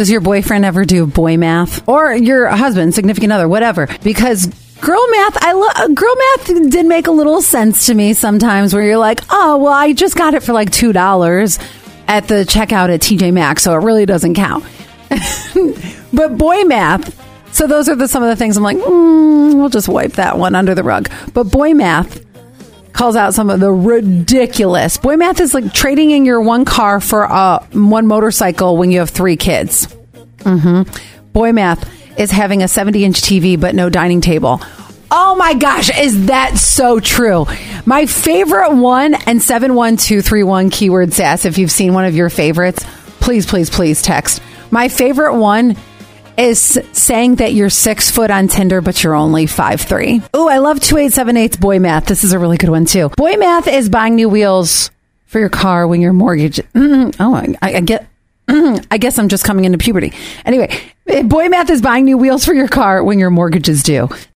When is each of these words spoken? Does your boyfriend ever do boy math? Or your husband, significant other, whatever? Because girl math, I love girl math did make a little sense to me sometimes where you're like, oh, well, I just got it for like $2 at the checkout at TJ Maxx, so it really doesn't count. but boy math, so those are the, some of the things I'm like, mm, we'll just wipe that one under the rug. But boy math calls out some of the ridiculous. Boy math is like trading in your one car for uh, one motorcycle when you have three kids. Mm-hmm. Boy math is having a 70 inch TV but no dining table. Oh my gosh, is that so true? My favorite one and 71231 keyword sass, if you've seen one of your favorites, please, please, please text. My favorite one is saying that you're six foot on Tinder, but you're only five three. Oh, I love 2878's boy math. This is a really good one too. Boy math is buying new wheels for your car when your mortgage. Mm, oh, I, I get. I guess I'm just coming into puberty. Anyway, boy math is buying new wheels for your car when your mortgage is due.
Does 0.00 0.08
your 0.08 0.22
boyfriend 0.22 0.64
ever 0.64 0.86
do 0.86 1.06
boy 1.06 1.36
math? 1.36 1.86
Or 1.86 2.14
your 2.14 2.48
husband, 2.48 2.94
significant 2.94 3.34
other, 3.34 3.46
whatever? 3.46 3.86
Because 4.02 4.46
girl 4.80 5.06
math, 5.10 5.36
I 5.44 5.52
love 5.52 5.94
girl 5.94 6.14
math 6.16 6.70
did 6.70 6.86
make 6.86 7.06
a 7.06 7.10
little 7.10 7.42
sense 7.42 7.84
to 7.84 7.94
me 7.94 8.14
sometimes 8.14 8.72
where 8.72 8.82
you're 8.82 8.96
like, 8.96 9.20
oh, 9.28 9.58
well, 9.58 9.74
I 9.74 9.92
just 9.92 10.16
got 10.16 10.32
it 10.32 10.42
for 10.42 10.54
like 10.54 10.70
$2 10.70 11.68
at 12.08 12.28
the 12.28 12.46
checkout 12.46 12.88
at 12.88 13.00
TJ 13.00 13.34
Maxx, 13.34 13.62
so 13.62 13.74
it 13.74 13.84
really 13.84 14.06
doesn't 14.06 14.32
count. 14.32 14.64
but 16.14 16.38
boy 16.38 16.62
math, 16.64 17.14
so 17.54 17.66
those 17.66 17.86
are 17.90 17.94
the, 17.94 18.08
some 18.08 18.22
of 18.22 18.30
the 18.30 18.36
things 18.36 18.56
I'm 18.56 18.62
like, 18.62 18.78
mm, 18.78 19.54
we'll 19.54 19.68
just 19.68 19.86
wipe 19.86 20.12
that 20.12 20.38
one 20.38 20.54
under 20.54 20.74
the 20.74 20.82
rug. 20.82 21.10
But 21.34 21.50
boy 21.50 21.74
math 21.74 22.24
calls 23.00 23.16
out 23.16 23.32
some 23.32 23.48
of 23.48 23.60
the 23.60 23.72
ridiculous. 23.72 24.98
Boy 24.98 25.16
math 25.16 25.40
is 25.40 25.54
like 25.54 25.72
trading 25.72 26.10
in 26.10 26.26
your 26.26 26.42
one 26.42 26.66
car 26.66 27.00
for 27.00 27.24
uh, 27.24 27.64
one 27.72 28.06
motorcycle 28.06 28.76
when 28.76 28.90
you 28.90 28.98
have 28.98 29.08
three 29.08 29.38
kids. 29.38 29.86
Mm-hmm. 30.40 30.82
Boy 31.32 31.52
math 31.52 31.90
is 32.18 32.30
having 32.30 32.62
a 32.62 32.68
70 32.68 33.02
inch 33.02 33.22
TV 33.22 33.58
but 33.58 33.74
no 33.74 33.88
dining 33.88 34.20
table. 34.20 34.60
Oh 35.10 35.34
my 35.34 35.54
gosh, 35.54 35.88
is 35.98 36.26
that 36.26 36.58
so 36.58 37.00
true? 37.00 37.46
My 37.86 38.04
favorite 38.04 38.74
one 38.74 39.14
and 39.14 39.40
71231 39.40 40.68
keyword 40.68 41.14
sass, 41.14 41.46
if 41.46 41.56
you've 41.56 41.70
seen 41.70 41.94
one 41.94 42.04
of 42.04 42.14
your 42.14 42.28
favorites, 42.28 42.84
please, 43.18 43.46
please, 43.46 43.70
please 43.70 44.02
text. 44.02 44.42
My 44.70 44.88
favorite 44.88 45.36
one 45.36 45.74
is 46.40 46.80
saying 46.92 47.36
that 47.36 47.52
you're 47.52 47.70
six 47.70 48.10
foot 48.10 48.30
on 48.30 48.48
Tinder, 48.48 48.80
but 48.80 49.02
you're 49.02 49.14
only 49.14 49.46
five 49.46 49.80
three. 49.80 50.22
Oh, 50.32 50.48
I 50.48 50.58
love 50.58 50.78
2878's 50.78 51.56
boy 51.58 51.78
math. 51.78 52.06
This 52.06 52.24
is 52.24 52.32
a 52.32 52.38
really 52.38 52.56
good 52.56 52.70
one 52.70 52.86
too. 52.86 53.10
Boy 53.10 53.36
math 53.36 53.68
is 53.68 53.88
buying 53.88 54.14
new 54.14 54.28
wheels 54.28 54.90
for 55.26 55.38
your 55.38 55.48
car 55.48 55.86
when 55.86 56.00
your 56.00 56.12
mortgage. 56.12 56.56
Mm, 56.74 57.14
oh, 57.20 57.34
I, 57.34 57.76
I 57.76 57.80
get. 57.80 58.06
I 58.48 58.98
guess 58.98 59.18
I'm 59.18 59.28
just 59.28 59.44
coming 59.44 59.64
into 59.64 59.78
puberty. 59.78 60.12
Anyway, 60.44 60.76
boy 61.24 61.48
math 61.48 61.70
is 61.70 61.82
buying 61.82 62.04
new 62.04 62.18
wheels 62.18 62.44
for 62.44 62.52
your 62.52 62.68
car 62.68 63.04
when 63.04 63.18
your 63.18 63.30
mortgage 63.30 63.68
is 63.68 63.82
due. 63.82 64.08